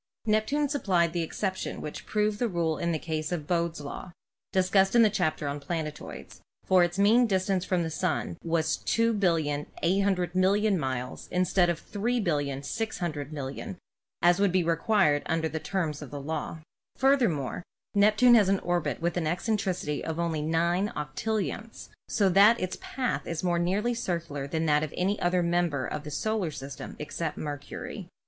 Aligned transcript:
Neptune 0.25 0.67
supplied 0.67 1.13
the 1.13 1.21
exception 1.21 1.79
which 1.79 2.07
proved 2.07 2.39
the 2.39 2.47
rule 2.47 2.79
in 2.79 2.91
the 2.91 2.97
case 2.97 3.31
of 3.31 3.45
Bode's 3.45 3.79
law, 3.79 4.11
discussed 4.51 4.95
in 4.95 5.03
the 5.03 5.11
chapter 5.11 5.47
on 5.47 5.59
planetoids, 5.59 6.41
for 6.65 6.83
its 6.83 6.97
mean 6.97 7.27
distance 7.27 7.65
from 7.65 7.83
the 7.83 7.91
Sun 7.91 8.39
was 8.43 8.77
2,800, 8.77 10.33
000,000 10.33 10.79
miles 10.79 11.27
instead 11.29 11.69
of 11.69 11.79
3,600,000,000 11.87 13.75
as 14.23 14.39
would 14.39 14.51
be 14.51 14.63
required 14.63 15.21
under 15.27 15.47
the 15.47 15.59
terms 15.59 16.01
of 16.01 16.09
the 16.09 16.19
law. 16.19 16.61
Furthermore, 16.97 17.61
Neptune 17.93 18.33
has 18.33 18.49
an 18.49 18.57
orbit 18.61 19.01
with 19.03 19.17
an 19.17 19.27
eccentricity 19.27 20.03
of 20.03 20.17
only 20.19 20.41
9 20.41 20.87
/ 20.95 20.95
1000, 20.95 21.89
so 22.09 22.27
that 22.27 22.59
its 22.59 22.79
path 22.81 23.27
is 23.27 23.43
more 23.43 23.59
nearly 23.59 23.93
circular 23.93 24.47
than 24.47 24.65
that 24.65 24.81
of 24.81 24.95
any 24.97 25.21
other 25.21 25.43
member 25.43 25.85
of 25.85 26.03
the 26.03 26.09
solar 26.09 26.49
system 26.49 26.95
except 26.97 27.37
Mercury. 27.37 28.07